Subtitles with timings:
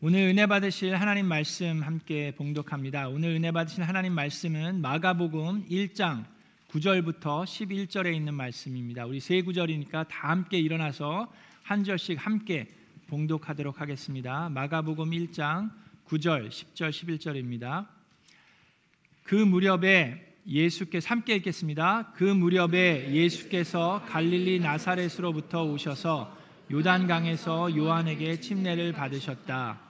[0.00, 3.08] 오늘 은혜 받으실 하나님 말씀 함께 봉독합니다.
[3.08, 6.24] 오늘 은혜 받으실 하나님 말씀은 마가복음 1장
[6.68, 9.06] 9절부터 11절에 있는 말씀입니다.
[9.06, 11.26] 우리 세 구절이니까 다 함께 일어나서
[11.64, 12.68] 한 절씩 함께
[13.08, 14.48] 봉독하도록 하겠습니다.
[14.50, 15.72] 마가복음 1장
[16.06, 17.88] 9절, 10절, 11절입니다.
[19.24, 22.12] 그 무렵에 예수께서 함께 읽겠습니다.
[22.14, 26.38] 그 무렵에 예수께서 갈릴리 나사렛으로부터 오셔서
[26.70, 29.87] 요단강에서 요한에게 침례를 받으셨다.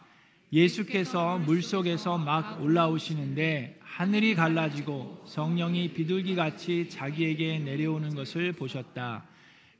[0.53, 9.25] 예수께서 물속에서 막 올라오시는데 하늘이 갈라지고 성령이 비둘기 같이 자기에게 내려오는 것을 보셨다.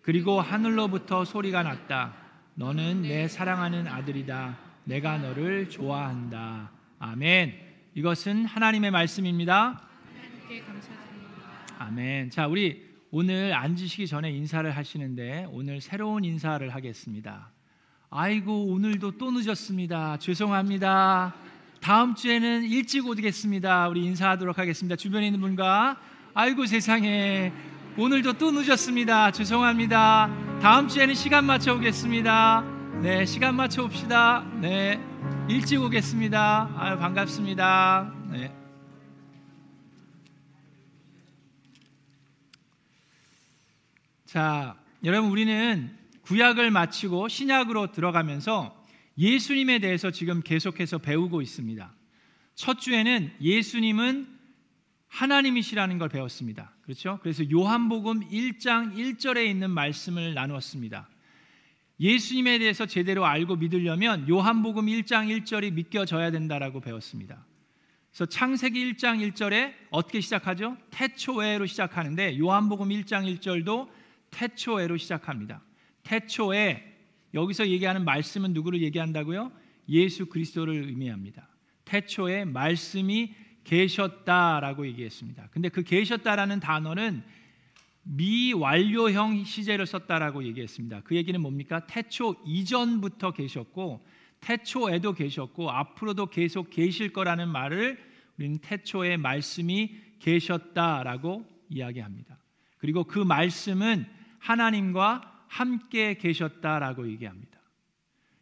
[0.03, 2.15] 그리고 하늘로부터 소리가 났다.
[2.55, 4.59] 너는 내 사랑하는 아들이다.
[4.85, 6.71] 내가 너를 좋아한다.
[6.99, 7.55] 아멘.
[7.95, 9.83] 이것은 하나님의 말씀입니다.
[11.79, 12.31] 아멘.
[12.31, 17.53] 자, 우리 오늘 앉으시기 전에 인사를 하시는데 오늘 새로운 인사를 하겠습니다.
[18.11, 20.17] 아이고 오늘도 또 늦었습니다.
[20.19, 21.35] 죄송합니다.
[21.83, 23.87] 다음 주에는 일찍 오겠습니다.
[23.89, 24.97] 우리 인사하도록 하겠습니다.
[24.97, 25.99] 주변에 있는 분과
[26.33, 27.53] 아이고 세상에
[27.99, 29.33] 오늘도 또 늦었습니다.
[29.33, 30.31] 죄송합니다.
[30.63, 32.63] 다음 주에는 시간 맞춰 오겠습니다.
[33.03, 34.43] 네, 시간 맞춰 옵시다.
[34.59, 34.99] 네,
[35.47, 36.77] 일찍 오겠습니다.
[36.79, 38.11] 아유 반갑습니다.
[38.31, 38.55] 네.
[44.25, 45.98] 자, 여러분 우리는
[46.29, 48.77] 구약을 마치고 신약으로 들어가면서
[49.17, 51.91] 예수님에 대해서 지금 계속해서 배우고 있습니다.
[52.55, 54.29] 첫 주에는 예수님은
[55.07, 56.75] 하나님이시라는 걸 배웠습니다.
[56.83, 57.19] 그렇죠?
[57.23, 61.09] 그래서 요한복음 1장 1절에 있는 말씀을 나누었습니다.
[61.99, 67.47] 예수님에 대해서 제대로 알고 믿으려면 요한복음 1장 1절이 믿겨져야 된다라고 배웠습니다.
[68.11, 70.77] 그래서 창세기 1장 1절에 어떻게 시작하죠?
[70.91, 73.89] 태초에로 시작하는데 요한복음 1장 1절도
[74.31, 75.63] 태초에로 시작합니다.
[76.09, 76.83] 태초에
[77.35, 79.53] 여기서 얘기하는 말씀은 누구를 얘기한다고요?
[79.91, 81.47] 예수 그리스도를 의미합니다.
[81.85, 85.49] 태초에 말씀이 계셨다라고 얘기했습니다.
[85.51, 87.23] 근데 그 계셨다라는 단어는
[88.05, 91.03] 미완료형 시제를 썼다라고 얘기했습니다.
[91.05, 91.87] 그 얘기는 뭡니까?
[91.87, 94.03] 태초 이전부터 계셨고
[94.41, 97.99] 태초에도 계셨고 앞으로도 계속 계실 거라는 말을
[98.39, 102.39] 우리는 태초에 말씀이 계셨다라고 이야기합니다.
[102.79, 104.07] 그리고 그 말씀은
[104.39, 107.59] 하나님과 함께 계셨다라고 얘기합니다.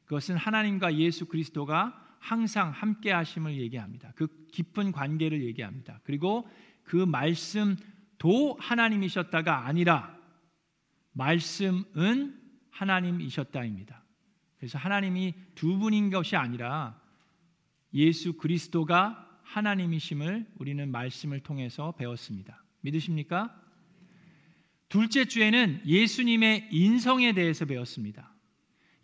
[0.05, 4.13] 그것은 하나님과 예수 그리스도가 항상 함께 하심을 얘기합니다.
[4.17, 6.01] 그 깊은 관계를 얘기합니다.
[6.05, 6.49] 그리고
[6.83, 10.17] 그 말씀도 하나님이셨다가 아니라
[11.13, 12.41] 말씀은
[12.71, 14.05] 하나님이셨다입니다.
[14.59, 17.01] 그래서 하나님이 두 분인 것이 아니라
[17.95, 22.63] 예수 그리스도가 하나님이심을 우리는 말씀을 통해서 배웠습니다.
[22.81, 23.55] 믿으십니까?
[24.89, 28.33] 둘째 주에는 예수님의 인성에 대해서 배웠습니다.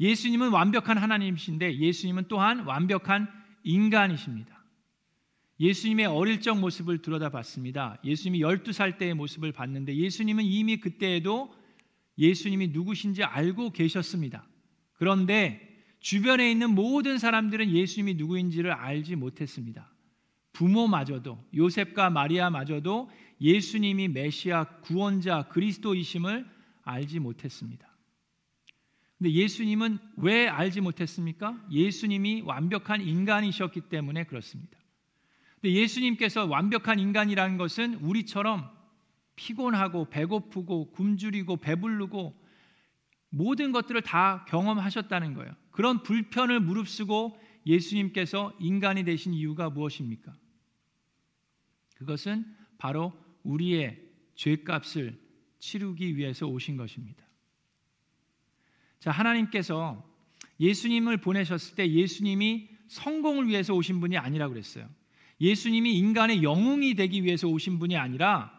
[0.00, 3.28] 예수님은 완벽한 하나님이신데 예수님은 또한 완벽한
[3.64, 4.64] 인간이십니다.
[5.60, 8.00] 예수님의 어릴 적 모습을 들여다봤습니다.
[8.04, 11.54] 예수님이 12살 때의 모습을 봤는데 예수님은 이미 그때에도
[12.18, 14.46] 예수님이 누구신지 알고 계셨습니다.
[14.94, 15.68] 그런데
[16.00, 19.91] 주변에 있는 모든 사람들은 예수님이 누구인지를 알지 못했습니다.
[20.52, 26.46] 부모마저도 요셉과 마리아마저도 예수님이 메시아 구원자 그리스도이심을
[26.82, 27.88] 알지 못했습니다.
[29.18, 31.56] 근데 예수님은 왜 알지 못했습니까?
[31.70, 34.78] 예수님이 완벽한 인간이셨기 때문에 그렇습니다.
[35.60, 38.68] 근데 예수님께서 완벽한 인간이라는 것은 우리처럼
[39.36, 42.36] 피곤하고 배고프고 굶주리고 배부르고
[43.30, 45.54] 모든 것들을 다 경험하셨다는 거예요.
[45.70, 50.34] 그런 불편을 무릅쓰고 예수님께서 인간이 되신 이유가 무엇입니까?
[52.02, 52.44] 그것은
[52.78, 54.00] 바로 우리의
[54.34, 55.18] 죄값을
[55.58, 57.24] 치르기 위해서 오신 것입니다.
[58.98, 60.08] 자, 하나님께서
[60.60, 64.88] 예수님을 보내셨을 때 예수님이 성공을 위해서 오신 분이 아니라 그랬어요.
[65.40, 68.52] 예수님이 인간의 영웅이 되기 위해서 오신 분이 아니라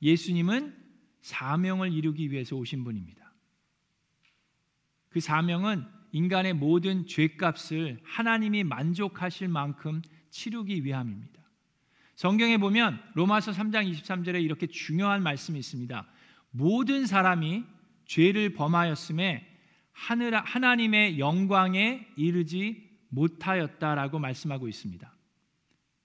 [0.00, 0.74] 예수님은
[1.20, 3.32] 사명을 이루기 위해서 오신 분입니다.
[5.10, 11.39] 그 사명은 인간의 모든 죄값을 하나님이 만족하실 만큼 치르기 위함입니다.
[12.20, 16.06] 성경에 보면 로마서 3장 23절에 이렇게 중요한 말씀이 있습니다.
[16.50, 17.64] 모든 사람이
[18.04, 19.48] 죄를 범하였음에
[19.92, 25.10] 하늘 하나님의 영광에 이르지 못하였다라고 말씀하고 있습니다.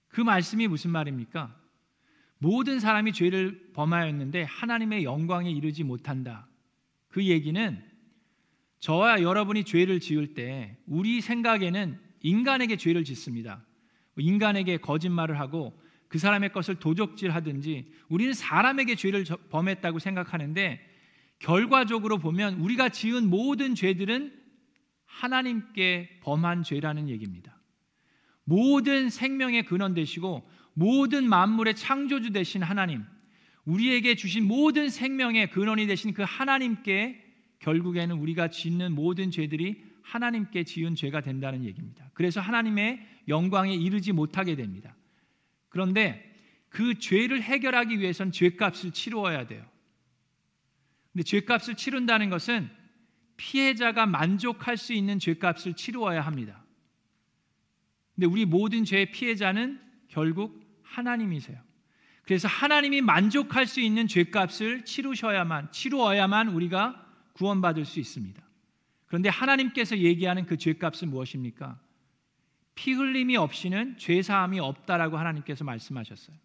[0.08, 1.54] 그 말씀이 무슨 말입니까?
[2.38, 6.48] 모든 사람이 죄를 범하였는데 하나님의 영광에 이르지 못한다.
[7.08, 7.84] 그 얘기는
[8.80, 13.62] 저와 여러분이 죄를 지을 때 우리 생각에는 인간에게 죄를 짓습니다.
[14.16, 20.80] 인간에게 거짓말을 하고 그 사람의 것을 도적질하든지 우리는 사람에게 죄를 범했다고 생각하는데
[21.38, 24.32] 결과적으로 보면 우리가 지은 모든 죄들은
[25.04, 27.56] 하나님께 범한 죄라는 얘기입니다.
[28.44, 33.04] 모든 생명의 근원 되시고 모든 만물의 창조주 되신 하나님,
[33.64, 37.22] 우리에게 주신 모든 생명의 근원이 되신 그 하나님께
[37.58, 42.08] 결국에는 우리가 짓는 모든 죄들이 하나님께 지은 죄가 된다는 얘기입니다.
[42.14, 44.95] 그래서 하나님의 영광에 이르지 못하게 됩니다.
[45.76, 46.34] 그런데
[46.70, 49.62] 그 죄를 해결하기 위해선 죄값을 치루어야 돼요.
[51.12, 52.70] 근데 죄값을 치른다는 것은
[53.36, 56.64] 피해자가 만족할 수 있는 죄값을 치루어야 합니다.
[58.14, 59.78] 근데 우리 모든 죄의 피해자는
[60.08, 61.60] 결국 하나님이세요.
[62.22, 68.42] 그래서 하나님이 만족할 수 있는 죄값을 치르셔야만 치루어야만 우리가 구원받을 수 있습니다.
[69.04, 71.78] 그런데 하나님께서 얘기하는 그 죄값은 무엇입니까?
[72.76, 76.36] 피 흘림이 없이는 죄 사함이 없다라고 하나님께서 말씀하셨어요.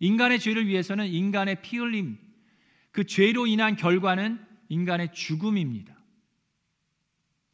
[0.00, 2.16] 인간의 죄를 위해서는 인간의 피 흘림
[2.92, 5.94] 그 죄로 인한 결과는 인간의 죽음입니다.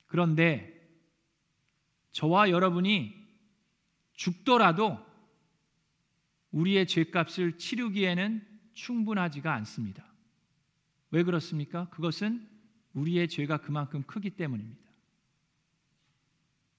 [0.07, 0.71] 그런데
[2.13, 3.15] 저와 여러분이
[4.13, 5.05] 죽더라도
[6.53, 10.05] 우리의 죄값을 치르기에는 충분하지가 않습니다.
[11.11, 11.89] 왜 그렇습니까?
[11.89, 12.49] 그것은
[12.93, 14.85] 우리의 죄가 그만큼 크기 때문입니다.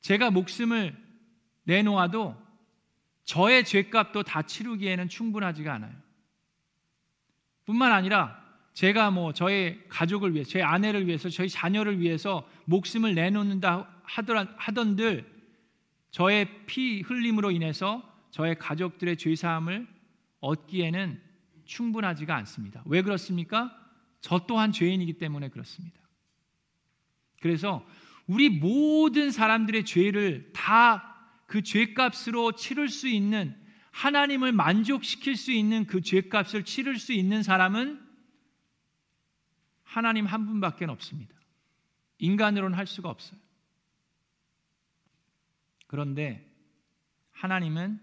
[0.01, 1.04] 제가 목숨을
[1.65, 2.35] 내놓아도
[3.25, 5.93] 저의 죄값도 다 치르기에는 충분하지가 않아요.
[7.65, 13.89] 뿐만 아니라 제가 뭐 저의 가족을 위해, 제 아내를 위해서, 저희 자녀를 위해서 목숨을 내놓는다
[14.03, 15.33] 하던들
[16.11, 19.87] 저의 피 흘림으로 인해서 저의 가족들의 죄 사함을
[20.41, 21.21] 얻기에는
[21.65, 22.83] 충분하지가 않습니다.
[22.85, 23.75] 왜 그렇습니까?
[24.21, 25.99] 저 또한 죄인이기 때문에 그렇습니다.
[27.41, 27.85] 그래서
[28.27, 31.14] 우리 모든 사람들의 죄를 다
[31.45, 33.55] 그 죄값으로 치를 수 있는
[33.91, 38.01] 하나님을 만족시킬 수 있는 그 죄값을 치를 수 있는 사람은
[39.83, 41.33] 하나님 한 분밖에 없습니다.
[42.17, 43.39] 인간으로는 할 수가 없어요.
[45.87, 46.45] 그런데
[47.31, 47.99] 하나님은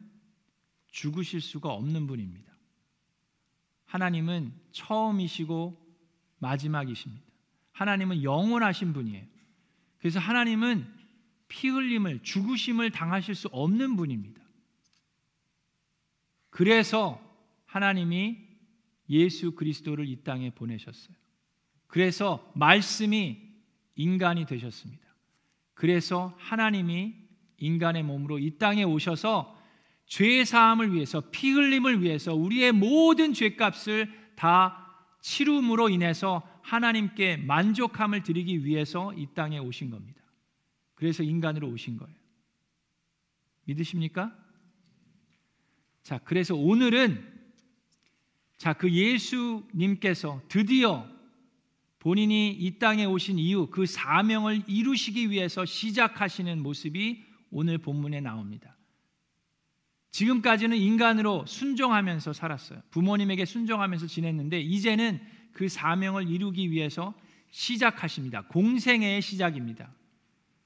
[0.91, 2.53] 죽으실 수가 없는 분입니다.
[3.87, 5.79] 하나님은 처음이시고
[6.39, 7.25] 마지막이십니다.
[7.73, 9.27] 하나님은 영원하신 분이에요.
[9.99, 11.02] 그래서 하나님은
[11.53, 14.41] 피 흘림을 죽으심을 당하실 수 없는 분입니다.
[16.49, 17.21] 그래서
[17.67, 18.39] 하나님이
[19.11, 21.15] 예수 그리스도를 이 땅에 보내셨어요.
[21.87, 23.37] 그래서 말씀이
[23.97, 25.03] 인간이 되셨습니다.
[25.75, 27.17] 그래서 하나님이
[27.59, 29.55] 인간의 몸으로 이 땅에 오셔서
[30.07, 38.65] 죄 사함을 위해서 피 흘림을 위해서 우리의 모든 죄값을 다 치rum으로 인해서 하나님께 만족함을 드리기
[38.65, 40.22] 위해서 이 땅에 오신 겁니다.
[41.03, 42.15] 그래서 인간으로 오신 거예요.
[43.65, 44.33] 믿으십니까?
[46.05, 47.29] 자, 그래서 오늘은
[48.57, 51.05] 자, 그 예수님께서 드디어
[51.99, 58.77] 본인이 이 땅에 오신 이후 그 사명을 이루시기 위해서 시작하시는 모습이 오늘 본문에 나옵니다.
[60.13, 62.81] 지금까지는 인간으로 순종하면서 살았어요.
[62.93, 65.21] 부모님에게 순종하면서 지냈는데 이제는
[65.53, 67.13] 그 사명을 이루기 위해서
[67.51, 68.43] 시작하십니다.
[68.43, 69.93] 공생애의 시작입니다.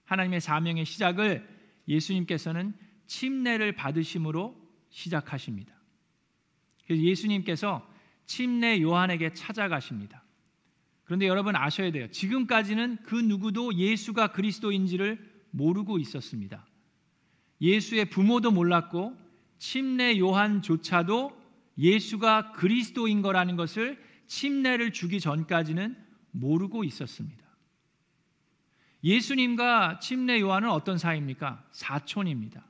[0.06, 1.46] 하나님의 사명의 시작을
[1.86, 2.74] 예수님께서는
[3.06, 4.56] 침례를 받으심으로
[4.88, 5.74] 시작하십니다.
[6.86, 7.88] 그래서 예수님께서
[8.24, 10.24] 침례 요한에게 찾아가십니다.
[11.04, 12.10] 그런데 여러분 아셔야 돼요.
[12.10, 15.18] 지금까지는 그 누구도 예수가 그리스도인지를
[15.50, 16.66] 모르고 있었습니다.
[17.60, 19.16] 예수의 부모도 몰랐고
[19.58, 21.44] 침례 요한조차도
[21.78, 25.96] 예수가 그리스도인 거라는 것을 침례를 주기 전까지는
[26.32, 27.45] 모르고 있었습니다.
[29.04, 31.64] 예수님과 침례 요한은 어떤 사이입니까?
[31.70, 32.64] 사촌입니다.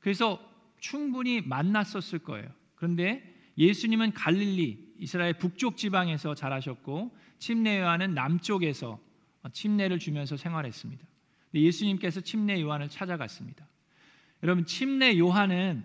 [0.00, 0.40] 그래서
[0.80, 2.48] 충분히 만났었을 거예요.
[2.74, 9.00] 그런데 예수님은 갈릴리 이스라엘 북쪽 지방에서 자라셨고 침례 요한은 남쪽에서
[9.52, 11.04] 침례를 주면서 생활했습니다.
[11.54, 13.66] 예수님께서 침례 요한을 찾아갔습니다.
[14.42, 15.84] 여러분 침례 요한은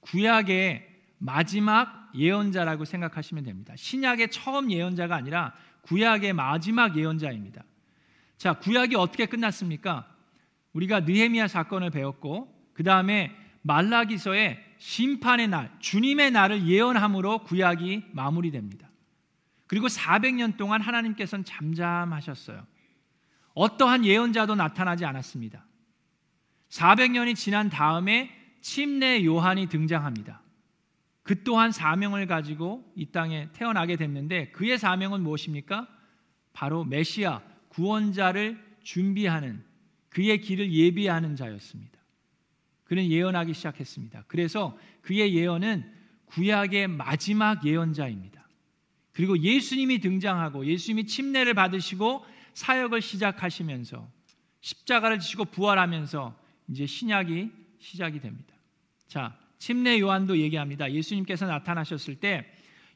[0.00, 3.74] 구약의 마지막 예언자라고 생각하시면 됩니다.
[3.76, 7.62] 신약의 처음 예언자가 아니라 구약의 마지막 예언자입니다.
[8.38, 10.08] 자, 구약이 어떻게 끝났습니까?
[10.72, 18.88] 우리가 느헤미야 사건을 배웠고 그 다음에 말라기서의 심판의 날, 주님의 날을 예언함으로 구약이 마무리됩니다.
[19.68, 22.66] 그리고 400년 동안 하나님께서는 잠잠하셨어요.
[23.54, 25.64] 어떠한 예언자도 나타나지 않았습니다.
[26.68, 30.41] 400년이 지난 다음에 침례 요한이 등장합니다.
[31.22, 35.88] 그 또한 사명을 가지고 이 땅에 태어나게 됐는데 그의 사명은 무엇입니까?
[36.52, 39.64] 바로 메시아 구원자를 준비하는
[40.08, 41.98] 그의 길을 예비하는 자였습니다.
[42.84, 44.24] 그는 예언하기 시작했습니다.
[44.26, 45.90] 그래서 그의 예언은
[46.26, 48.46] 구약의 마지막 예언자입니다.
[49.12, 52.24] 그리고 예수님이 등장하고 예수님이 침례를 받으시고
[52.54, 54.08] 사역을 시작하시면서
[54.60, 56.36] 십자가를 지시고 부활하면서
[56.68, 58.54] 이제 신약이 시작이 됩니다.
[59.06, 60.92] 자, 침례 요한도 얘기합니다.
[60.92, 62.44] 예수님께서 나타나셨을 때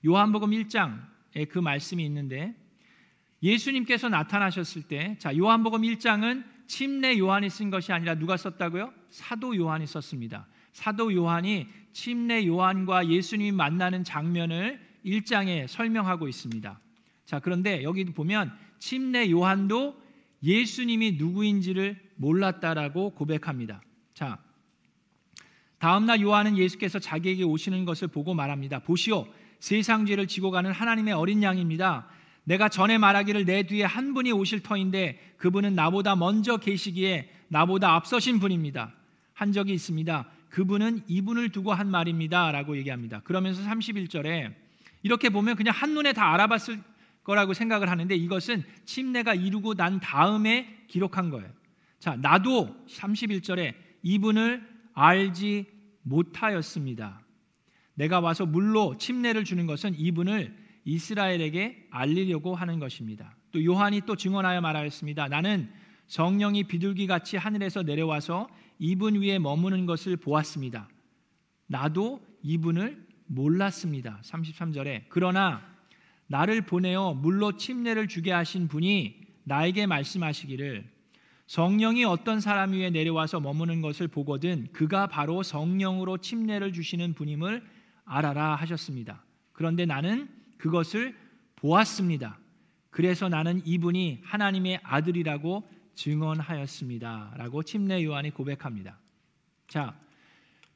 [0.04, 2.56] 요한복음 1장에 그 말씀이 있는데
[3.40, 8.92] 예수님께서 나타나셨을 때 자, 요한복음 1장은 침례 요한이 쓴 것이 아니라 누가 썼다고요?
[9.10, 10.48] 사도 요한이 썼습니다.
[10.72, 16.80] 사도 요한이 침례 요한과 예수님이 만나는 장면을 1장에 설명하고 있습니다.
[17.26, 20.02] 자, 그런데 여기 보면 침례 요한도
[20.42, 23.80] 예수님이 누구인지를 몰랐다라고 고백합니다.
[24.14, 24.44] 자,
[25.78, 28.78] 다음 날 요한은 예수께서 자기에게 오시는 것을 보고 말합니다.
[28.80, 29.26] 보시오,
[29.58, 32.06] 세상 죄를 지고 가는 하나님의 어린 양입니다.
[32.44, 38.38] 내가 전에 말하기를 내 뒤에 한 분이 오실 터인데 그분은 나보다 먼저 계시기에 나보다 앞서신
[38.38, 38.92] 분입니다.
[39.34, 40.26] 한 적이 있습니다.
[40.48, 43.20] 그분은 이분을 두고 한 말입니다 라고 얘기합니다.
[43.24, 44.54] 그러면서 31절에
[45.02, 46.80] 이렇게 보면 그냥 한눈에 다 알아봤을
[47.24, 51.48] 거라고 생각을 하는데 이것은 침례가 이루고 난 다음에 기록한 거예요.
[51.98, 55.66] 자, 나도 31절에 이분을 알지
[56.02, 57.22] 못하였습니다.
[57.94, 63.36] 내가 와서 물로 침례를 주는 것은 이분을 이스라엘에게 알리려고 하는 것입니다.
[63.52, 65.28] 또 요한이 또 증언하여 말하였습니다.
[65.28, 65.70] 나는
[66.06, 68.48] 성령이 비둘기 같이 하늘에서 내려와서
[68.78, 70.88] 이분 위에 머무는 것을 보았습니다.
[71.66, 74.20] 나도 이분을 몰랐습니다.
[74.24, 75.62] 33절에 그러나
[76.28, 80.95] 나를 보내어 물로 침례를 주게 하신 분이 나에게 말씀하시기를
[81.46, 87.64] 성령이 어떤 사람 위에 내려와서 머무는 것을 보거든 그가 바로 성령으로 침례를 주시는 분임을
[88.04, 89.24] 알아라 하셨습니다.
[89.52, 91.16] 그런데 나는 그것을
[91.56, 92.38] 보았습니다.
[92.90, 97.34] 그래서 나는 이분이 하나님의 아들이라고 증언하였습니다.
[97.36, 98.98] 라고 침례 요한이 고백합니다.
[99.68, 99.98] 자,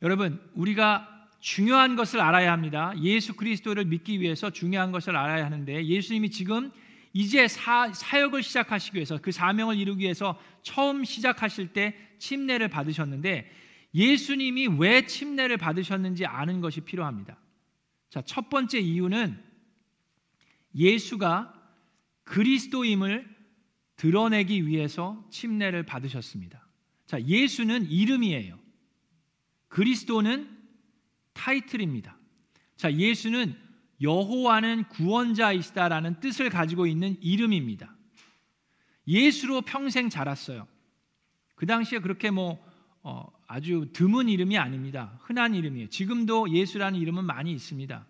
[0.02, 2.92] 여러분, 우리가 중요한 것을 알아야 합니다.
[3.00, 6.70] 예수 그리스도를 믿기 위해서 중요한 것을 알아야 하는데 예수님이 지금
[7.12, 13.50] 이제 사, 사역을 시작하시기 위해서 그 사명을 이루기 위해서 처음 시작하실 때 침례를 받으셨는데
[13.94, 17.36] 예수님이 왜 침례를 받으셨는지 아는 것이 필요합니다.
[18.10, 19.42] 자, 첫 번째 이유는
[20.74, 21.54] 예수가
[22.24, 23.28] 그리스도임을
[23.96, 26.64] 드러내기 위해서 침례를 받으셨습니다.
[27.06, 28.58] 자, 예수는 이름이에요.
[29.68, 30.48] 그리스도는
[31.32, 32.16] 타이틀입니다.
[32.76, 33.56] 자, 예수는
[34.00, 37.94] 여호와는 구원자이시다라는 뜻을 가지고 있는 이름입니다.
[39.06, 40.66] 예수로 평생 자랐어요.
[41.54, 42.58] 그 당시에 그렇게 뭐
[43.02, 45.18] 어, 아주 드문 이름이 아닙니다.
[45.22, 45.88] 흔한 이름이에요.
[45.88, 48.06] 지금도 예수라는 이름은 많이 있습니다.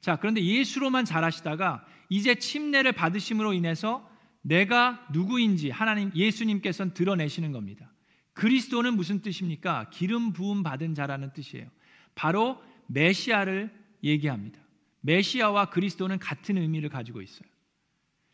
[0.00, 4.08] 자, 그런데 예수로만 자라시다가 이제 침례를 받으심으로 인해서
[4.42, 7.92] 내가 누구인지 하나님 예수님께서는 드러내시는 겁니다.
[8.32, 9.90] 그리스도는 무슨 뜻입니까?
[9.90, 11.68] 기름 부음 받은 자라는 뜻이에요.
[12.14, 14.60] 바로 메시아를 얘기합니다.
[15.06, 17.48] 메시아와 그리스도는 같은 의미를 가지고 있어요.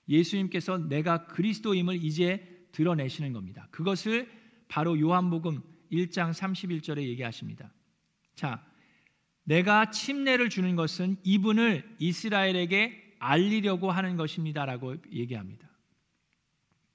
[0.08, 3.68] 예수님께서 내가 그리스도임을 이제 드러내시는 겁니다.
[3.70, 4.30] 그것을
[4.68, 5.60] 바로 요한복음
[5.92, 7.70] 1장 31절에 얘기하십니다.
[8.34, 8.64] 자,
[9.44, 15.68] 내가 침례를 주는 것은 이분을 이스라엘에게 알리려고 하는 것입니다라고 얘기합니다.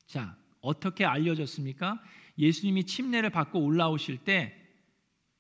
[0.08, 2.02] 자, 어떻게 알려졌습니까?
[2.40, 4.56] 예수님이 침례를 받고 올라오실 때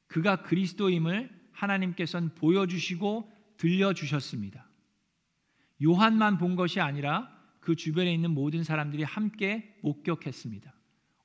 [0.06, 4.68] 그가 그리스도임을 하나님께서는 보여주시고 들려주셨습니다.
[5.84, 10.74] 요한만 본 것이 아니라 그 주변에 있는 모든 사람들이 함께 목격했습니다.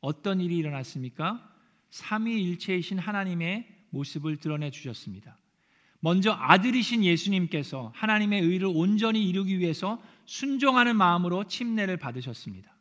[0.00, 1.48] 어떤 일이 일어났습니까?
[1.90, 5.38] 삼위일체이신 하나님의 모습을 드러내 주셨습니다.
[6.00, 12.74] 먼저 아들이신 예수님께서 하나님의 의를 온전히 이루기 위해서 순종하는 마음으로 침례를 받으셨습니다.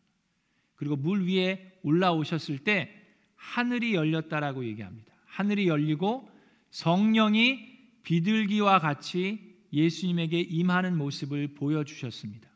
[0.75, 2.91] 그리고 물 위에 올라오셨을 때
[3.35, 5.13] 하늘이 열렸다라고 얘기합니다.
[5.25, 6.27] 하늘이 열리고
[6.71, 7.70] 성령이
[8.03, 12.49] 비둘기와 같이 예수님에게 임하는 모습을 보여주셨습니다.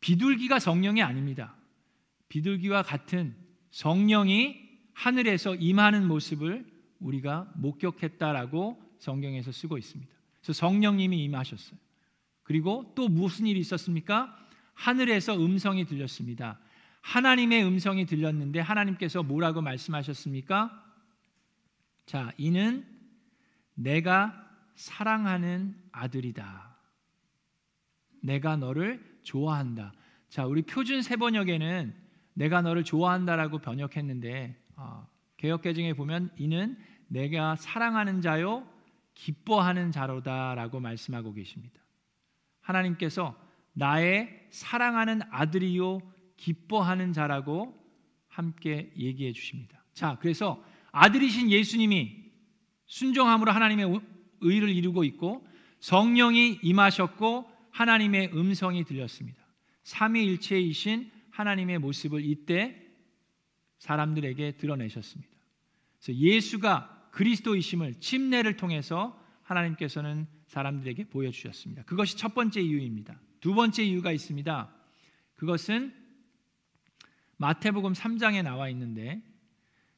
[0.00, 1.54] 비둘기가 성령이 아닙니다.
[2.28, 3.36] 비둘기와 같은
[3.70, 6.64] 성령이 하늘에서 임하는 모습을
[7.00, 10.12] 우리가 목격했다라고 성경에서 쓰고 있습니다.
[10.40, 11.78] 그래서 성령님이 임하셨어요.
[12.42, 14.34] 그리고 또 무슨 일이 있었습니까?
[14.74, 16.58] 하늘에서 음성이 들렸습니다.
[17.00, 20.84] 하나님의 음성이 들렸는데 하나님께서 뭐라고 말씀하셨습니까?
[22.06, 22.86] 자, 이는
[23.76, 24.34] 내가
[24.74, 26.76] 사랑하는 아들이다.
[28.22, 29.92] 내가 너를 좋아한다.
[30.28, 31.94] 자, 우리 표준 세번역에는
[32.34, 35.06] 내가 너를 좋아한다라고 번역했는데 어,
[35.36, 36.76] 개혁개정에 보면 이는
[37.08, 38.68] 내가 사랑하는 자요
[39.14, 41.80] 기뻐하는 자로다라고 말씀하고 계십니다.
[42.60, 43.38] 하나님께서
[43.72, 46.00] 나의 사랑하는 아들이요
[46.36, 47.74] 기뻐하는 자라고
[48.28, 49.82] 함께 얘기해 주십니다.
[49.94, 52.25] 자, 그래서 아들이신 예수님이
[52.86, 54.00] 순종함으로 하나님의
[54.40, 55.46] 의를 이루고 있고
[55.80, 59.46] 성령이 임하셨고 하나님의 음성이 들렸습니다.
[59.84, 62.82] 삼위일체이신 하나님의 모습을 이때
[63.78, 65.32] 사람들에게 드러내셨습니다.
[66.00, 71.84] 그래서 예수가 그리스도이심을 침례를 통해서 하나님께서는 사람들에게 보여주셨습니다.
[71.84, 73.20] 그것이 첫 번째 이유입니다.
[73.40, 74.74] 두 번째 이유가 있습니다.
[75.34, 75.94] 그것은
[77.36, 79.22] 마태복음 3장에 나와 있는데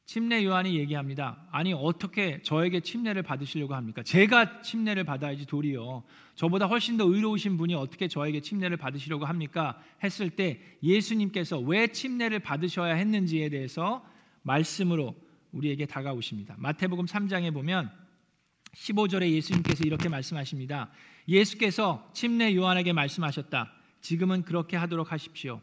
[0.08, 1.36] 침례 요한이 얘기합니다.
[1.50, 4.02] 아니 어떻게 저에게 침례를 받으시려고 합니까?
[4.02, 6.02] 제가 침례를 받아야지 도리어
[6.34, 9.78] 저보다 훨씬 더 의로우신 분이 어떻게 저에게 침례를 받으시려고 합니까?
[10.02, 14.02] 했을 때 예수님께서 왜 침례를 받으셔야 했는지에 대해서
[14.44, 15.14] 말씀으로
[15.52, 16.54] 우리에게 다가오십니다.
[16.56, 17.92] 마태복음 3장에 보면
[18.76, 20.88] 15절에 예수님께서 이렇게 말씀하십니다.
[21.28, 23.70] 예수께서 침례 요한에게 말씀하셨다.
[24.00, 25.60] 지금은 그렇게 하도록 하십시오.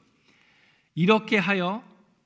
[0.93, 1.83] 이렇게 하여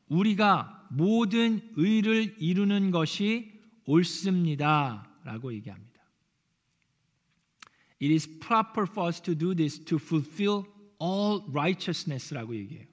[0.09, 5.89] 우리가 모든 의를 이루는 것이 옳습니다라고 얘기합니다.
[8.01, 10.63] It is proper for us to do this to fulfill
[11.01, 12.85] all righteousness라고 얘기해요.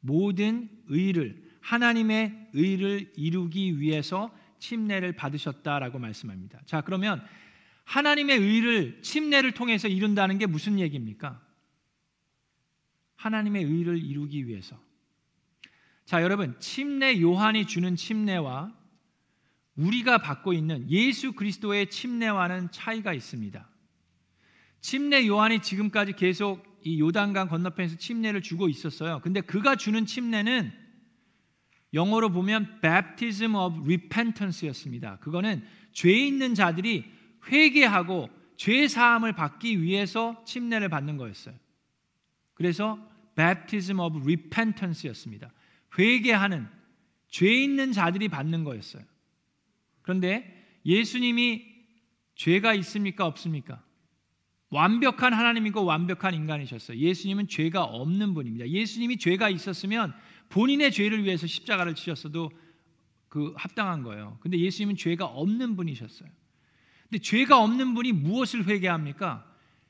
[0.00, 6.60] 모든 의를 하나님의 의를 이루기 위해서 침례를 받으셨다라고 말씀합니다.
[6.66, 7.22] 자, 그러면
[7.84, 11.44] 하나님의 의를 침례를 통해서 이룬다는 게 무슨 얘기입니까?
[13.16, 14.80] 하나님의 의를 이루기 위해서.
[16.10, 18.74] 자, 여러분, 침례 요한이 주는 침례와
[19.76, 23.68] 우리가 받고 있는 예수 그리스도의 침례와는 차이가 있습니다.
[24.80, 29.20] 침례 요한이 지금까지 계속 이 요단강 건너편에서 침례를 주고 있었어요.
[29.22, 30.72] 근데 그가 주는 침례는
[31.94, 35.18] 영어로 보면 baptism of repentance였습니다.
[35.20, 37.04] 그거는 죄 있는 자들이
[37.46, 41.54] 회개하고 죄 사함을 받기 위해서 침례를 받는 거였어요.
[42.54, 42.98] 그래서
[43.36, 45.52] baptism of repentance였습니다.
[45.98, 46.68] 회개하는
[47.28, 49.02] 죄 있는 자들이 받는 거였어요.
[50.02, 51.64] 그런데 예수님이
[52.34, 53.82] 죄가 있습니까 없습니까?
[54.70, 56.96] 완벽한 하나님이고 완벽한 인간이셨어요.
[56.96, 58.68] 예수님은 죄가 없는 분입니다.
[58.68, 60.14] 예수님이 죄가 있었으면
[60.48, 62.50] 본인의 죄를 위해서 십자가를 치셨어도
[63.28, 64.38] 그 합당한 거예요.
[64.40, 66.28] 근데 예수님은 죄가 없는 분이셨어요.
[67.08, 69.44] 근데 죄가 없는 분이 무엇을 회개합니까?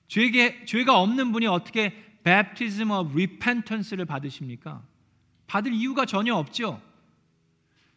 [0.09, 1.95] 죄게, 죄가 없는 분이 어떻게
[2.25, 4.87] baptism of repentance를 받으십니까?
[5.51, 6.81] 받을 이유가 전혀 없죠.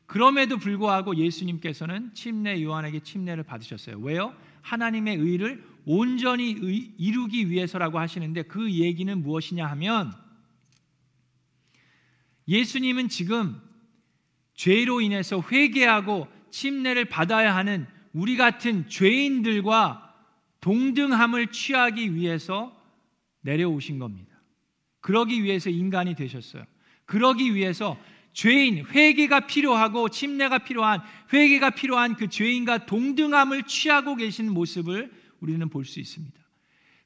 [0.08, 4.00] 그럼에도 불구하고 예수님께서는 침례 요한에게 침례를 받으셨어요.
[4.00, 4.36] 왜요?
[4.64, 6.50] 하나님의 의를 온전히
[6.98, 10.12] 이루기 위해서라고 하시는데 그 얘기는 무엇이냐 하면
[12.48, 13.62] 예수님은 지금
[14.56, 20.12] 죄로 인해서 회개하고 침례를 받아야 하는 우리 같은 죄인들과
[20.60, 22.76] 동등함을 취하기 위해서
[23.42, 24.42] 내려오신 겁니다.
[25.02, 26.66] 그러기 위해서 인간이 되셨어요.
[27.06, 27.98] 그러기 위해서
[28.34, 35.86] 죄인 회개가 필요하고 침례가 필요한 회개가 필요한 그 죄인과 동등함을 취하고 계신 모습을 우리는 볼
[35.86, 36.40] 수 있습니다.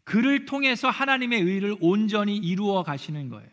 [0.04, 3.50] 그를 통해서 하나님의 의를 온전히 이루어 가시는 거예요.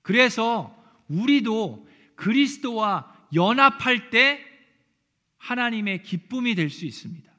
[0.00, 0.74] 그래서
[1.08, 4.40] 우리도 그리스도와 연합할 때
[5.36, 7.30] 하나님의 기쁨이 될 수 있습니다.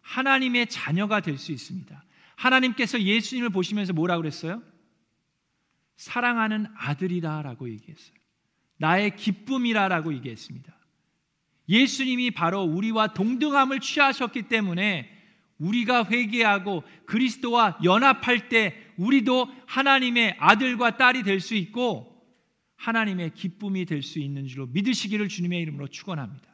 [0.00, 2.02] 하나님의 자녀가 될 수 있습니다.
[2.36, 4.62] 하나님께서 예수님을 보시면서 뭐라 그랬어요?
[5.96, 8.14] 사랑하는 아들이다라고 얘기했어요.
[8.78, 10.74] 나의 기쁨이라라고 얘기했습니다.
[11.68, 15.10] 예수님이 바로 우리와 동등함을 취하셨기 때문에
[15.58, 22.12] 우리가 회개하고 그리스도와 연합할 때 우리도 하나님의 아들과 딸이 될 수 있고
[22.76, 26.44] 하나님의 기쁨이 될 수 있는 줄로 믿으시기를 주님의 이름으로 축원합니다.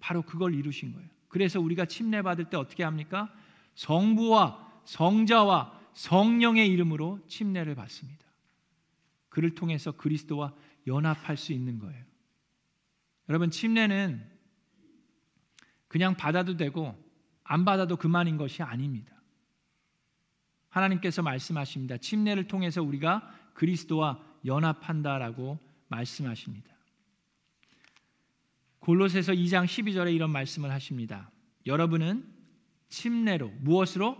[0.00, 1.08] 바로 그걸 이루신 거예요.
[1.28, 3.30] 그래서 우리가 침례 받을 때 어떻게 합니까?
[3.74, 8.25] 성부와 성자와 성령의 이름으로 침례를 받습니다.
[9.36, 10.54] 그를 통해서 그리스도와
[10.86, 12.02] 연합할 수 있는 거예요.
[13.28, 14.26] 여러분 침례는
[15.88, 16.96] 그냥 받아도 되고
[17.44, 19.14] 안 받아도 그만인 것이 아닙니다.
[20.70, 21.98] 하나님께서 말씀하십니다.
[21.98, 26.74] 침례를 통해서 우리가 그리스도와 연합한다라고 말씀하십니다.
[28.78, 31.30] 골로새서 2장 12절에 이런 말씀을 하십니다.
[31.66, 32.26] 여러분은
[32.88, 34.16] 침례로 무엇으로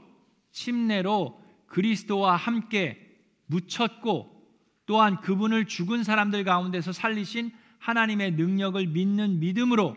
[0.50, 4.35] 침례로 그리스도와 함께 묻혔고
[4.86, 9.96] 또한 그분을 죽은 사람들 가운데서 살리신 하나님의 능력을 믿는 믿음으로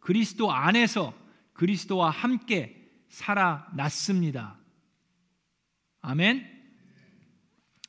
[0.00, 1.12] 그리스도 안에서
[1.52, 4.58] 그리스도와 함께 살아났습니다.
[6.00, 6.58] 아멘.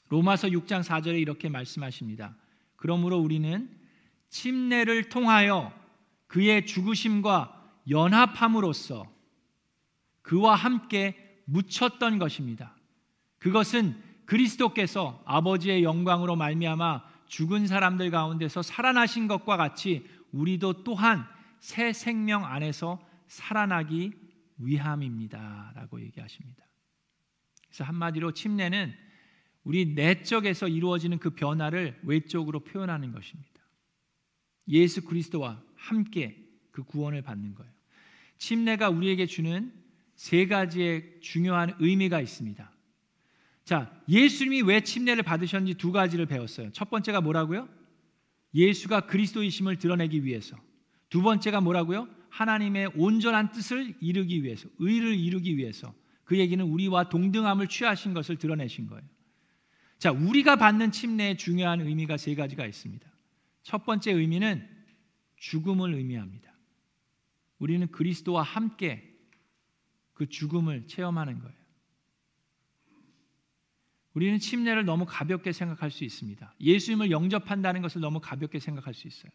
[0.09, 2.35] 로마서 6장 4절에 이렇게 말씀하십니다.
[2.75, 3.69] 그러므로 우리는
[4.29, 5.71] 침례를 통하여
[6.27, 7.55] 그의 죽으심과
[7.89, 9.11] 연합함으로써
[10.21, 12.75] 그와 함께 묻혔던 것입니다.
[13.39, 21.25] 그것은 그리스도께서 아버지의 영광으로 말미암아 죽은 사람들 가운데서 살아나신 것과 같이 우리도 또한
[21.59, 24.11] 새 생명 안에서 살아나기
[24.59, 26.63] 위함입니다라고 얘기하십니다.
[27.67, 28.93] 그래서 한마디로 침례는
[29.63, 33.49] 우리 내적에서 이루어지는 그 변화를 외적으로 표현하는 것입니다.
[34.67, 36.37] 예수 그리스도와 함께
[36.69, 37.71] 그 구원을 받는 거예요.
[38.37, 39.73] 침례가 우리에게 주는
[40.15, 42.78] 세 가지의 중요한 의미가 있습니다.
[43.69, 46.71] 자, 예수님이 왜 침례를 받으셨는지 두 가지를 배웠어요.
[46.71, 47.69] 첫 번째가 뭐라고요?
[48.55, 50.57] 예수가 그리스도이심을 드러내기 위해서.
[51.09, 52.07] 두 번째가 뭐라고요?
[52.31, 55.93] 하나님의 온전한 뜻을 이루기 위해서, 의를 이루기 위해서.
[56.23, 59.03] 그 얘기는 우리와 동등함을 취하신 것을 드러내신 거예요.
[59.99, 63.07] 자, 우리가 받는 침례의 중요한 의미가 세 가지가 있습니다.
[63.61, 64.67] 첫 번째 의미는
[65.37, 66.51] 죽음을 의미합니다.
[67.59, 69.15] 우리는 그리스도와 함께
[70.15, 71.58] 그 죽음을 체험하는 거예요.
[74.19, 76.53] 우리는 침례를 너무 가볍게 생각할 수 있습니다.
[76.59, 79.31] 예수님을 영접한다는 것을 너무 가볍게 생각할 수 있어요.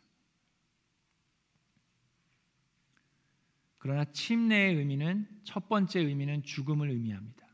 [3.78, 7.46] 그러나 침례의 의미는 첫 번째 의미는 죽음을 의미합니다.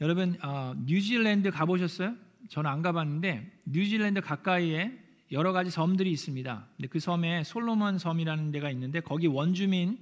[0.00, 2.14] 여러분 어, 뉴질랜드 가보셨어요?
[2.48, 4.96] 저는 안 가봤는데 뉴질랜드 가까이에
[5.32, 6.68] 여러 가지 섬들이 있습니다.
[6.76, 9.98] 근데 그 섬에 솔로몬 섬이라는 데가 있는데 거기 원주민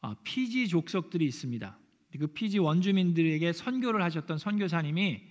[0.00, 1.76] 어, 피지 족속들이 있습니다.
[2.18, 5.22] 그 피지 원주민들에게 선교를 하셨던 선교사님이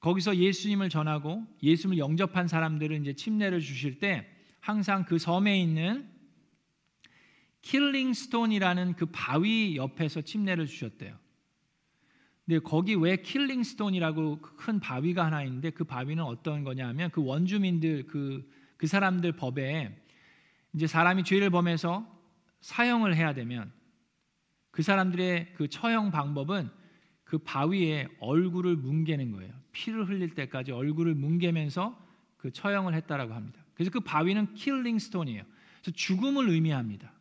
[0.00, 4.26] 거기서 예수님을 전하고 예수님을 영접한 사람들을 이제 침례를 주실 때
[4.60, 6.10] 항상 그 섬에 있는
[7.62, 11.16] Killing Stone이라는 그 바위 옆에서 침례를 주셨대요.
[12.44, 18.06] 근데 거기 왜 Killing Stone이라고 큰 바위가 하나 있는데 그 바위는 어떤 거냐면 그 원주민들
[18.08, 19.96] 그, 그 사람들 법에
[20.74, 22.04] 이제 사람이 죄를 범해서
[22.60, 23.72] 사형을 해야 되면
[24.72, 26.70] 그 사람들의 그 처형 방법은
[27.22, 29.52] 그 바위에 얼굴을 뭉개는 거예요.
[29.70, 31.96] 피를 흘릴 때까지 얼굴을 뭉개면서
[32.36, 33.64] 그 처형을 했다라고 합니다.
[33.74, 35.44] 그래서 그 바위는 Killing Stone이에요.
[35.80, 37.12] 그래서 죽음을 의미합니다.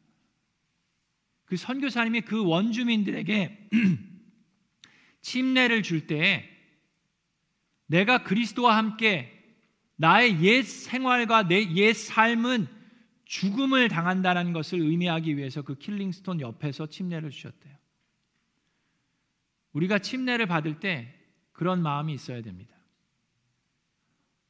[1.45, 3.69] 그 선교사님이 그 원주민들에게
[5.21, 6.49] 침례를 줄때
[7.85, 9.37] 내가 그리스도와 함께
[9.97, 12.67] 나의 옛 생활과 내 옛 삶은
[13.31, 17.73] 죽음을 당한다는 것을 의미하기 위해서 그 Killing Stone 옆에서 침례를 주셨대요.
[19.71, 21.17] 우리가 침례를 받을 때
[21.53, 22.75] 그런 마음이 있어야 됩니다.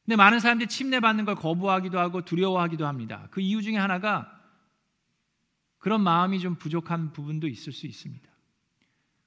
[0.03, 3.27] 근데 많은 사람들이 침례 받는 걸 거부하기도 하고 두려워하기도 합니다.
[3.29, 4.35] 그 이유 중에 하나가
[5.77, 8.27] 그런 마음이 좀 부족한 부분도 있을 수 있습니다.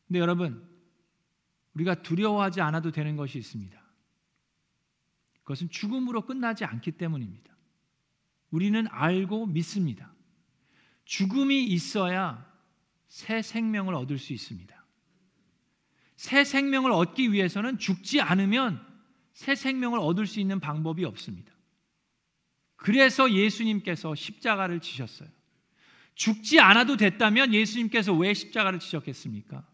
[0.08, 0.68] 근데 여러분,
[1.74, 3.80] 우리가 두려워하지 않아도 되는 것이 있습니다.
[5.44, 7.53] 그것은 죽음으로 끝나지 않기 때문입니다.
[8.54, 10.12] 우리는 알고 믿습니다.
[11.04, 12.48] 죽음이 있어야
[13.08, 14.72] 새 생명을 얻을 수 있습니다.
[16.14, 18.80] 새 생명을 얻기 위해서는 죽지 않으면
[19.32, 21.52] 새 생명을 얻을 수 있는 방법이 없습니다.
[22.76, 25.28] 그래서 예수님께서 십자가를 지셨어요.
[26.14, 29.66] 죽지 않아도 됐다면 예수님께서 왜 십자가를 지셨겠습니까?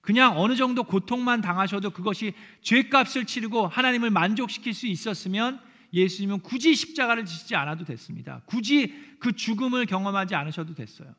[0.00, 5.62] 그냥 어느 정도 고통만 당하셔도 그것이 죄값을 치르고 하나님을 만족시킬 수 있었으면
[5.94, 8.42] 예수님은 굳이 십자가를 지시지 않아도 됐습니다.
[8.46, 11.14] 굳이 그 죽음을 경험하지 않으셔도 됐어요.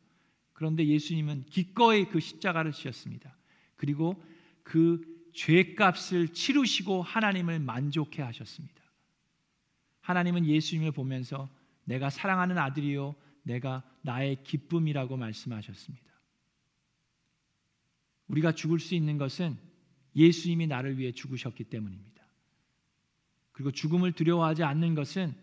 [0.53, 3.35] 그런데 예수님은 기꺼이 그 십자가를 지셨습니다.
[3.77, 4.21] 그리고
[4.63, 5.01] 그
[5.33, 8.75] 죄값을 치르시고 하나님을 만족해 하셨습니다.
[10.01, 11.49] 하나님은 예수님을 보면서
[11.85, 16.05] 내가 사랑하는 아들이요 내가 나의 기쁨이라고 말씀하셨습니다.
[18.27, 19.57] 우리가 죽을 수 있는 것은
[20.15, 22.14] 예수님이 나를 위해 죽으셨기 때문입니다.
[23.55, 25.33] 그리고 죽음을 두려워하지 않는 것은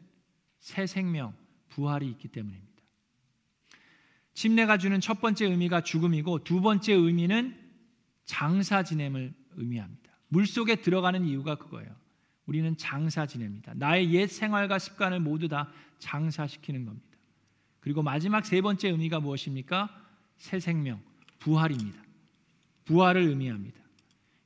[0.58, 1.34] 새 생명,
[1.70, 2.70] 부활이 있기 때문입니다.
[4.34, 7.58] 침례가 주는 첫 번째 의미가 죽음이고 두 번째 의미는
[8.26, 10.12] 장사 지냄을 의미합니다.
[10.28, 11.90] 물 속에 들어가는 이유가 그거예요.
[12.44, 13.72] 우리는 장사 지냅니다.
[13.76, 17.18] 나의 옛 생활과 습관을 모두 다 장사시키는 겁니다.
[17.80, 19.88] 그리고 마지막 세 번째 의미가 무엇입니까?
[20.36, 21.00] 새 생명,
[21.38, 21.98] 부활입니다.
[22.84, 23.80] 부활을 의미합니다.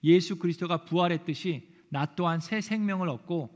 [0.05, 3.56] 예수 그리스도가 부활했듯이 나 또한 새 생명을 얻고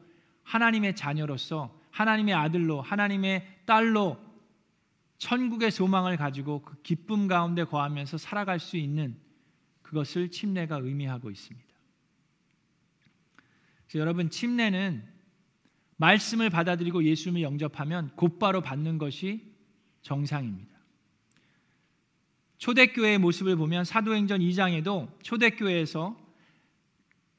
[0.51, 4.19] 하나님의 자녀로서 하나님의 아들로 하나님의 딸로
[5.19, 9.17] 천국의 소망을 가지고 그 기쁨 가운데 거하면서 살아갈 수 있는
[9.83, 11.69] 그것을 침례가 의미하고 있습니다.
[13.95, 15.05] 여러분 침례는
[15.97, 19.55] 말씀을 받아들이고 예수님을 영접하면 곧바로 받는 것이
[20.03, 20.71] 정상입니다.
[22.59, 26.30] 초대교회의 모습을 보면 사도행전 2장에도 초대교회에서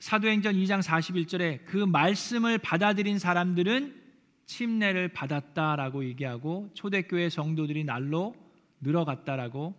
[0.02, 4.02] 사도행전 2장 41절에 그 말씀을 받아들인 사람들은
[4.48, 8.34] 침례를 받았다라고 얘기하고 초대교회 성도들이 날로
[8.82, 9.76] 늘어갔다라고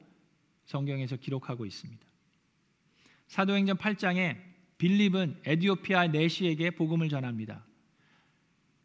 [0.66, 2.06] 성경에서 기록하고 있습니다.
[3.26, 4.36] 사도행전 8장에
[4.78, 7.64] 빌립은 에디오피아 내시에게 복음을 전합니다.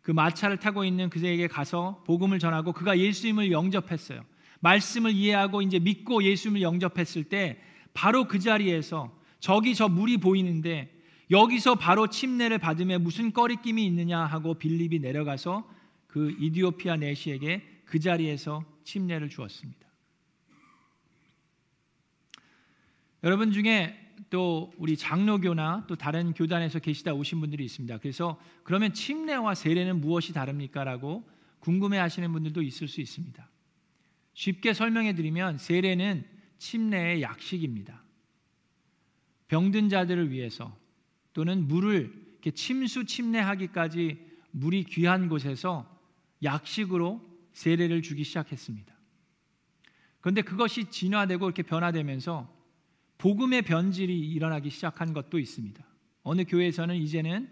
[0.02, 4.26] 그 마차를 타고 있는 그에게 가서 복음을 전하고 그가 예수님을 영접했어요.
[4.62, 7.62] 말씀을 이해하고 이제 믿고 예수님을 영접했을 때
[7.94, 10.97] 바로 그 자리에서 저기 저 물이 보이는데
[11.30, 15.70] 여기서 바로 침례를 받으며 무슨 꺼리낌이 있느냐 하고 빌립이 내려가서
[16.08, 19.88] 그그 이디오피아 내시에게 그 자리에서 침례를 주었습니다.
[23.24, 27.98] 여러분 중에 또 우리 장로교나 또 다른 교단에서 계시다 오신 분들이 있습니다.
[28.00, 31.28] 그래서 그러면 침례와 세례는 무엇이 다릅니까라고
[31.60, 33.50] 궁금해 하시는 분들도 있을 수 있습니다.
[34.34, 36.26] 쉽게 설명해 드리면 세례는
[36.58, 38.04] 침례의 약식입니다.
[39.48, 40.78] 병든 자들을 위해서
[41.38, 44.18] 또는 물을 이렇게 침수 침례하기까지
[44.50, 45.88] 물이 귀한 곳에서
[46.42, 47.22] 약식으로
[47.54, 48.92] 세례를 주기 시작했습니다.
[50.20, 52.52] 그런데 그것이 진화되고 이렇게 변화되면서
[53.20, 55.86] 복음의 변질이 일어나기 시작한 것도 있습니다.
[56.24, 57.48] 어느 교회에서는 이제는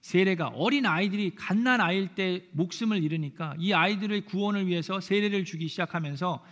[0.00, 6.44] 세례가 어린 아이들이 갓난 아이일 때 목숨을 잃으니까 이 아이들의 구원을 위해서 세례를 주기 시작하면서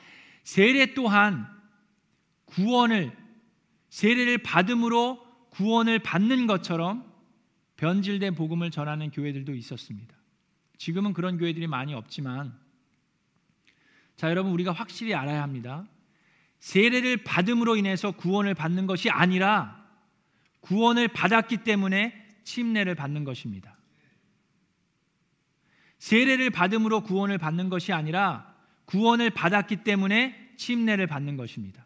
[0.45, 1.45] 세례 또한
[2.45, 3.11] 구원을
[3.89, 7.11] 세례를 받음으로 구원을 받는 것처럼
[7.77, 10.17] 변질된 복음을 전하는 교회들도 있었습니다.
[10.77, 12.57] 지금은 그런 교회들이 많이 없지만
[14.17, 15.87] 자 여러분 우리가 확실히 알아야 합니다.
[16.61, 19.87] 세례를 받음으로 인해서 구원을 받는 것이 아니라
[20.61, 23.77] 구원을 받았기 때문에 침례를 받는 것입니다.
[25.99, 28.55] 세례를 받음으로 구원을 받는 것이 아니라
[28.87, 31.85] 구원을 받았기 때문에 침례를 받는 것입니다.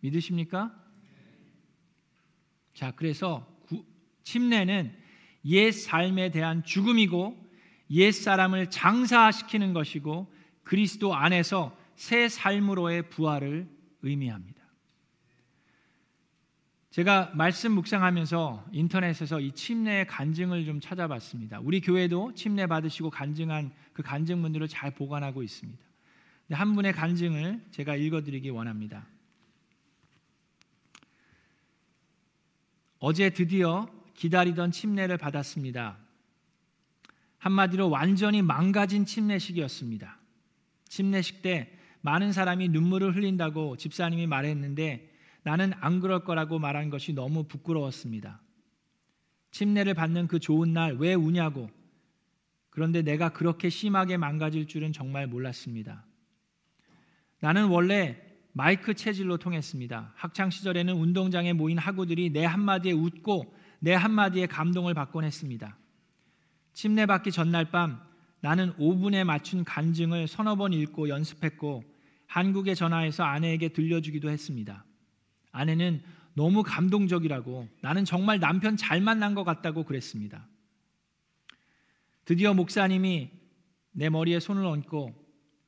[0.00, 0.85] 믿으십니까?
[2.76, 3.82] 자, 그래서 구,
[4.22, 4.94] 침례는
[5.46, 7.42] 옛 삶에 대한 죽음이고
[7.88, 10.30] 옛 사람을 장사시키는 것이고
[10.62, 13.66] 그리스도 안에서 새 삶으로의 부활을
[14.02, 14.60] 의미합니다.
[16.90, 21.60] 제가 말씀 묵상하면서 인터넷에서 이 침례의 간증을 좀 찾아봤습니다.
[21.62, 25.82] 우리 교회도 침례 받으시고 간증한 그 간증문들을 잘 보관하고 있습니다.
[26.52, 29.06] 한 분의 간증을 제가 읽어드리기 원합니다.
[32.98, 35.98] 어제 드디어 기다리던 침례를 받았습니다.
[37.38, 40.18] 한마디로 완전히 망가진 침례식이었습니다.
[40.88, 47.44] 침례식 때 많은 사람이 눈물을 흘린다고 집사님이 말했는데 나는 안 그럴 거라고 말한 것이 너무
[47.44, 48.40] 부끄러웠습니다.
[49.50, 51.70] 침례를 받는 그 좋은 날 왜 우냐고.
[52.70, 56.04] 그런데 내가 그렇게 심하게 망가질 줄은 정말 몰랐습니다.
[57.40, 58.20] 나는 원래
[58.56, 60.14] 마이크 체질로 통했습니다.
[60.16, 65.76] 학창 시절에는 운동장에 모인 학우들이 내 한마디에 웃고 내 한마디에 감동을 받곤 했습니다.
[66.72, 68.00] 침례 받기 전날 밤
[68.40, 71.84] 나는 5분에 맞춘 간증을 서너 번 읽고 연습했고
[72.28, 74.86] 한국에 전화해서 아내에게 들려주기도 했습니다.
[75.52, 76.00] 아내는
[76.32, 80.48] 너무 감동적이라고 나는 정말 남편 잘 만난 것 같다고 그랬습니다.
[82.24, 83.32] 드디어 목사님이
[83.92, 85.14] 내 머리에 손을 얹고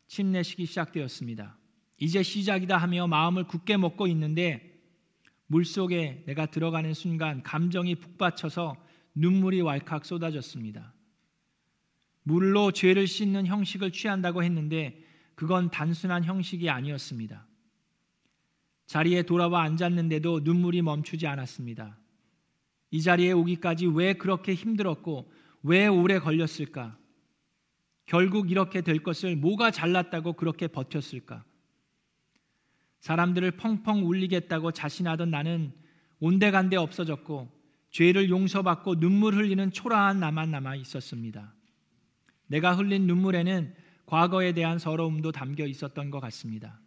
[0.07, 1.59] 침례식이 시작되었습니다.
[1.99, 4.81] 이제 시작이다 하며 마음을 굳게 먹고 있는데
[5.49, 8.77] 물속에 내가 들어가는 순간 감정이 북받쳐서
[9.15, 10.95] 눈물이 왈칵 쏟아졌습니다.
[12.23, 15.03] 물로 죄를 씻는 형식을 취한다고 했는데
[15.35, 17.47] 그건 단순한 형식이 아니었습니다.
[18.87, 21.99] 자리에 돌아와 앉았는데도 눈물이 멈추지 않았습니다.
[22.91, 25.31] 이 자리에 오기까지 왜 그렇게 힘들었고
[25.63, 26.97] 왜 오래 걸렸을까?
[28.07, 31.45] 결국 이렇게 될 것을 뭐가 잘났다고 그렇게 버텼을까?
[33.01, 35.73] 사람들을 펑펑 울리겠다고 자신하던 나는
[36.21, 37.49] 온데간데 없어졌고
[37.91, 41.55] 죄를 용서받고 눈물 흘리는 초라한 나만 남아 있었습니다.
[42.47, 43.75] 내가 흘린 눈물에는
[44.07, 46.81] 과거에 대한 서러움도 담겨 있었던 것 같습니다.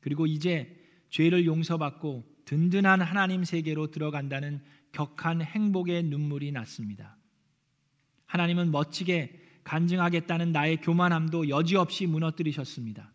[0.00, 0.74] 그리고 이제
[1.10, 7.16] 죄를 용서받고 든든한 하나님 세계로 들어간다는 격한 행복의 눈물이 났습니다.
[8.26, 13.12] 하나님은 멋지게 간증하겠다는 나의 교만함도 여지없이 무너뜨리셨습니다.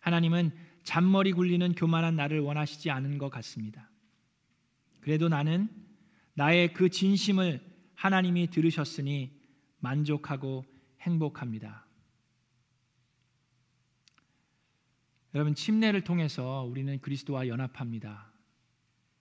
[0.00, 3.90] 하나님은 잔머리 굴리는 교만한 나를 원하시지 않은 것 같습니다.
[5.00, 5.68] 그래도 나는
[6.34, 7.60] 나의 그 진심을
[7.94, 9.38] 하나님이 들으셨으니
[9.78, 10.64] 만족하고
[11.00, 11.86] 행복합니다.
[15.34, 18.32] 여러분 침례를 통해서 우리는 그리스도와 연합합니다.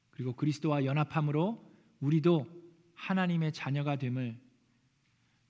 [0.10, 2.48] 그리고 그리스도와 연합함으로 우리도
[2.96, 4.40] 하나님의 자녀가 됨을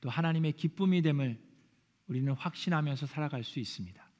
[0.02, 1.42] 또 하나님의 기쁨이 됨을
[2.08, 4.11] 우리는 확신하면서 살아갈 수 있습니다.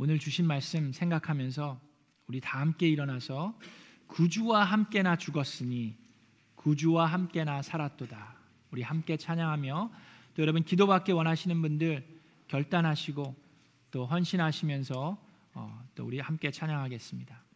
[0.00, 1.80] 오늘 주신 말씀 생각하면서
[2.28, 3.58] 우리 다 함께 일어나서
[4.06, 5.96] 구주와 함께나 죽었으니
[6.54, 8.36] 구주와 함께나 살았도다.
[8.70, 9.90] 우리 함께 찬양하며
[10.36, 12.06] 또 여러분 기도받기 원하시는 분들
[12.46, 13.34] 결단하시고
[13.90, 15.18] 또 헌신하시면서
[15.54, 17.47] 어, 또 우리 함께 찬양하겠습니다.